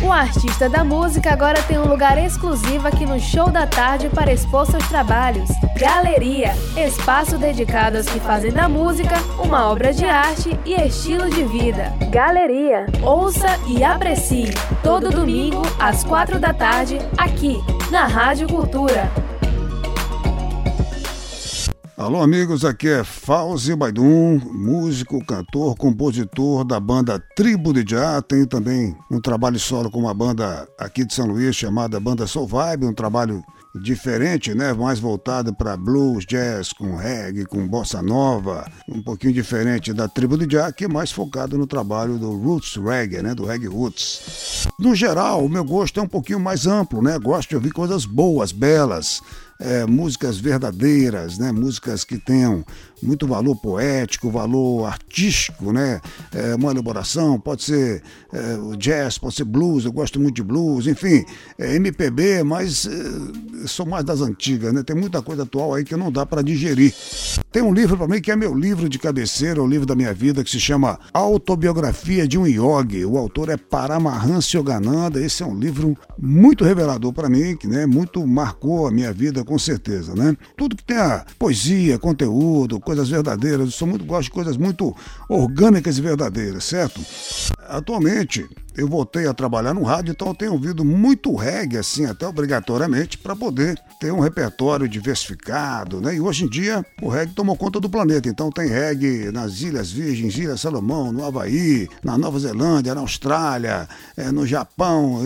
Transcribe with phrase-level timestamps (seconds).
[0.00, 4.32] O artista da música agora tem um lugar exclusivo aqui no Show da Tarde para
[4.32, 5.48] expor seus trabalhos.
[5.76, 11.42] Galeria, espaço dedicado aos que fazem da música uma obra de arte e estilo de
[11.42, 11.92] vida.
[12.12, 14.50] Galeria, ouça e aprecie
[14.84, 17.60] todo domingo às quatro da tarde aqui
[17.90, 19.10] na Rádio Cultura.
[21.98, 28.22] Alô, amigos, aqui é Fauzi Baidum, músico, cantor, compositor da banda Tribo de Já.
[28.22, 32.46] Tenho também um trabalho solo com uma banda aqui de São Luís chamada Banda Soul
[32.46, 33.42] Vibe, um trabalho
[33.82, 34.72] diferente, né?
[34.72, 40.38] Mais voltado para blues, jazz, com reggae, com bossa nova, um pouquinho diferente da Tribo
[40.38, 43.34] de Já, que é mais focado no trabalho do roots reggae, né?
[43.34, 44.68] Do reggae roots.
[44.78, 47.18] No geral, o meu gosto é um pouquinho mais amplo, né?
[47.18, 49.20] Gosto de ouvir coisas boas, belas,
[49.58, 51.50] é, músicas verdadeiras, né?
[51.50, 52.64] músicas que tenham
[53.02, 56.00] muito valor poético, valor artístico, né?
[56.32, 60.86] É, uma elaboração, pode ser é, jazz, pode ser blues, eu gosto muito de blues,
[60.86, 61.24] enfim,
[61.58, 64.82] é, MPB, mas é, sou mais das antigas, né?
[64.82, 66.94] Tem muita coisa atual aí que não dá para digerir.
[67.50, 70.12] Tem um livro para mim que é meu livro de cabeceira, o livro da minha
[70.12, 73.04] vida, que se chama Autobiografia de um Yogi.
[73.04, 75.20] O autor é Paramahansa Yogananda.
[75.20, 79.44] Esse é um livro muito revelador para mim, que né, muito marcou a minha vida,
[79.48, 80.36] com certeza, né?
[80.56, 83.60] Tudo que tenha poesia, conteúdo, coisas verdadeiras.
[83.60, 84.94] Eu sou muito, gosto de coisas muito
[85.28, 87.00] orgânicas e verdadeiras, certo?
[87.66, 88.46] Atualmente,
[88.78, 93.18] eu voltei a trabalhar no rádio, então eu tenho ouvido muito reggae, assim, até obrigatoriamente,
[93.18, 96.14] para poder ter um repertório diversificado, né?
[96.14, 99.90] E hoje em dia o reggae tomou conta do planeta, então tem reggae nas Ilhas
[99.90, 105.22] Virgens, Ilha Salomão, no Havaí, na Nova Zelândia, na Austrália, é, no Japão,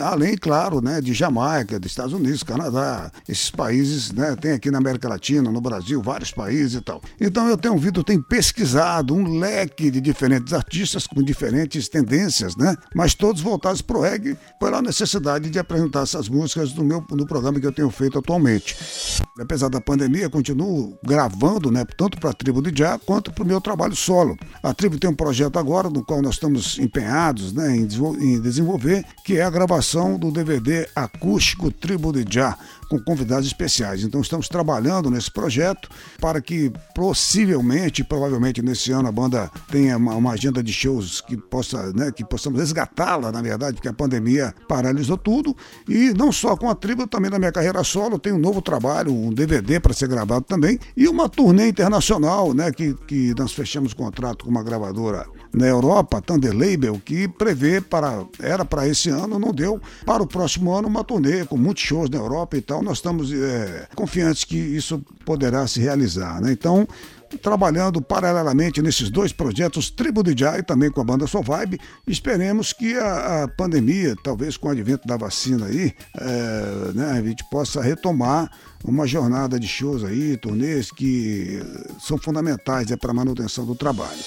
[0.00, 4.36] além, claro, né, de Jamaica, dos Estados Unidos, Canadá, esses países, né?
[4.36, 7.00] Tem aqui na América Latina, no Brasil, vários países e tal.
[7.18, 12.76] Então eu tenho ouvido, tenho pesquisado um leque de diferentes artistas com diferentes tendências, né?
[12.94, 17.26] Mas todos voltados para o reggae pela necessidade de apresentar essas músicas no meu no
[17.26, 18.76] programa que eu tenho feito atualmente.
[19.38, 23.46] Apesar da pandemia, continuo gravando, né, tanto para a tribo de Já quanto para o
[23.46, 24.36] meu trabalho solo.
[24.62, 29.36] A tribo tem um projeto agora no qual nós estamos empenhados, né, em, desenvolver, que
[29.36, 32.56] é a gravação do DVD acústico Tribo de Já
[32.90, 34.02] com convidados especiais.
[34.02, 35.88] Então estamos trabalhando nesse projeto
[36.20, 41.36] para que possivelmente, provavelmente nesse ano a banda tenha uma, uma agenda de shows que
[41.36, 45.56] possa, né, que possamos resgatá-la, na verdade, porque a pandemia paralisou tudo.
[45.88, 49.14] E não só com a tribo, também na minha carreira solo, tem um novo trabalho,
[49.14, 53.94] um DVD para ser gravado também, e uma turnê internacional, né, que, que nós fechamos
[53.94, 59.38] contrato com uma gravadora na Europa, Thunder Label, que prevê para era para esse ano,
[59.38, 62.79] não deu, para o próximo ano uma turnê com muitos shows na Europa e tal.
[62.82, 66.52] Nós estamos é, confiantes que isso poderá se realizar, né?
[66.52, 66.86] Então,
[67.38, 71.78] trabalhando paralelamente nesses dois projetos, Tribo de Jai também com a banda Soul Vibe.
[72.06, 77.22] Esperemos que a, a, pandemia, talvez com o advento da vacina aí, é, né, a
[77.22, 78.50] gente possa retomar
[78.84, 81.62] uma jornada de shows aí, turnês que
[82.00, 84.18] são fundamentais é, para a manutenção do trabalho.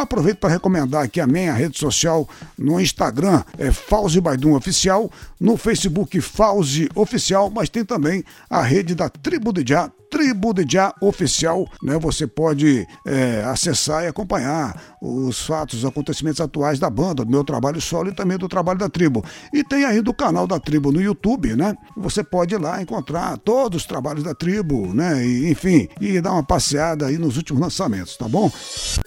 [0.00, 5.10] Eu aproveito para recomendar aqui a minha rede social no Instagram, é Fauzi Baidum Oficial,
[5.38, 10.64] no Facebook Fauzi Oficial, mas tem também a rede da Tribo de Já, Tribo de
[10.68, 11.98] Já Oficial, né?
[11.98, 17.44] Você pode é, acessar e acompanhar os fatos, os acontecimentos atuais da banda, do meu
[17.44, 19.24] trabalho solo e também do trabalho da tribo.
[19.52, 21.76] E tem ainda o canal da tribo no YouTube, né?
[21.96, 25.24] Você pode ir lá encontrar todos os trabalhos da tribo, né?
[25.24, 28.50] E, enfim, e dar uma passeada aí nos últimos lançamentos, tá bom?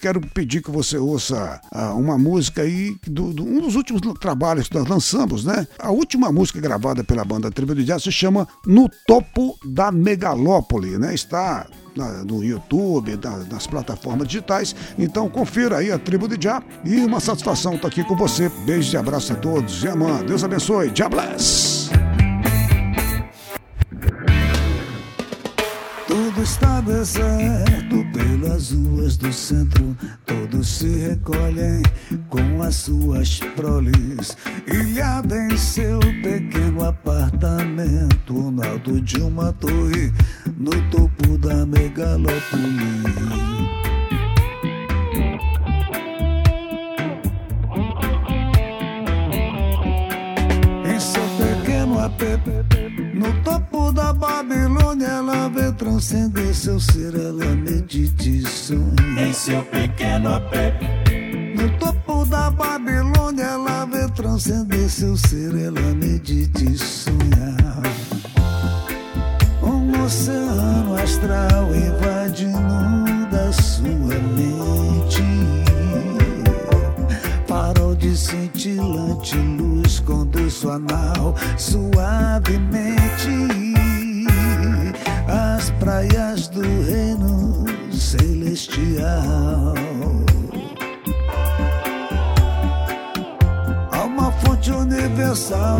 [0.00, 4.68] Quero pedir que você ouça uh, uma música aí, do, do, um dos últimos trabalhos
[4.68, 5.66] que nós lançamos, né?
[5.78, 10.96] A última música gravada pela banda Tribo de Jazz se chama No Topo da Megalópole,
[10.96, 11.14] né?
[11.14, 14.74] Está na, no YouTube, na, nas plataformas digitais.
[14.98, 18.48] Então confira aí a Tribo de Já e uma satisfação estar aqui com você.
[18.64, 19.82] Beijo e abraço a todos.
[19.82, 20.90] E amã, Deus abençoe.
[20.94, 21.99] Já bless!
[26.10, 29.96] Tudo está deserto pelas ruas do centro.
[30.26, 31.82] Todos se recolhem
[32.28, 34.36] com as suas proles.
[34.66, 40.12] Ilhada em seu pequeno apartamento, no alto de uma torre,
[40.58, 42.34] no topo da megalópole.
[50.92, 54.12] Em seu pequeno app no topo da
[55.80, 58.92] transcender seu ser, ela medita e sonha.
[59.18, 60.78] Em seu pequeno apé.
[61.56, 67.56] No topo da Babilônia ela vê transcender seu ser, ela medita e sonha.
[69.62, 75.24] Um oceano astral invadindo da sua mente.
[77.48, 83.49] Farol de cintilante luz luz conduz sua nau suavemente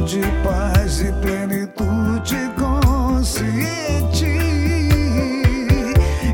[0.05, 4.26] de paz e plenitude consciente,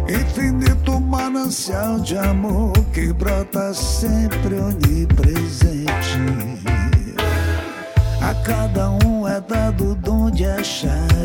[0.09, 5.87] infinito manancial de amor que brota sempre onipresente.
[8.21, 11.16] A cada um é dado o dom de achar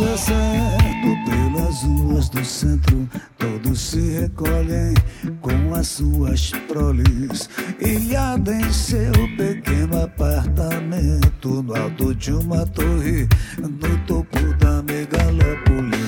[0.00, 3.06] Deserto pelas ruas do centro.
[3.36, 4.94] Todos se recolhem
[5.42, 7.50] com as suas prolis.
[7.78, 11.62] Ilhada em seu pequeno apartamento.
[11.62, 16.00] No alto de uma torre, no topo da megalópole.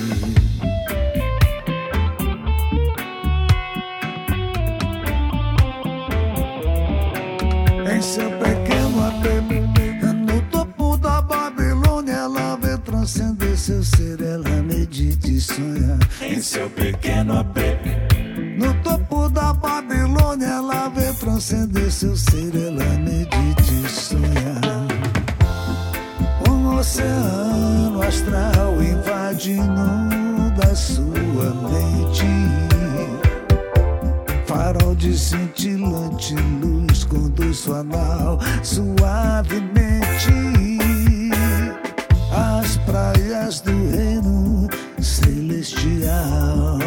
[7.94, 8.31] Em seu
[13.92, 15.98] transcender seu ser, ela medita e sonha.
[16.20, 17.56] Em seu pequeno AP,
[18.58, 24.60] No topo da Babilônia, ela vê transcender seu ser, ela medita e sonha.
[26.48, 32.26] Um oceano astral invadindo da sua mente.
[34.46, 40.51] Farol de cintilante luz conduz sua nau suavemente
[46.02, 46.78] celestial.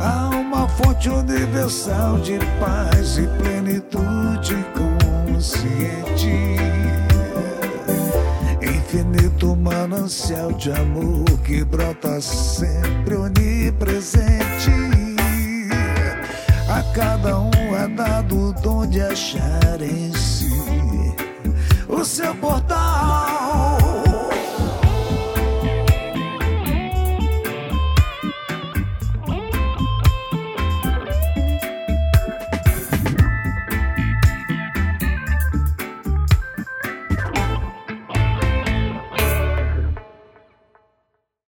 [0.00, 6.56] Há uma fonte universal de paz e plenitude consciente.
[8.62, 14.70] Infinito manancial de amor que brota sempre onipresente.
[16.68, 18.52] A cada um é dado o
[19.00, 20.50] achar em si
[21.88, 23.35] o seu portal.